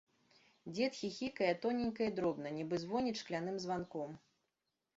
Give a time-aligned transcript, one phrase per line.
[0.77, 4.21] Дзед хіхікае тоненька і дробна, нібы звоніць шкляным званком.